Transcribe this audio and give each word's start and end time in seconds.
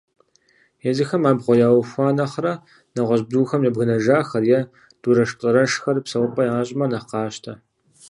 Езыхэм 0.89 1.23
абгъуэ 1.29 1.55
яухуэ 1.67 2.07
нэхърэ, 2.17 2.53
нэгъуэщӀ 2.93 3.25
бзухэм 3.27 3.61
ябгынэжахэр 3.69 4.43
е 4.57 4.59
дурэшплӀэрэшхэр 5.01 5.97
псэупӀэ 6.05 6.43
ящӀмэ 6.61 6.85
нэхъ 6.91 7.07
къащтэ. 7.09 7.51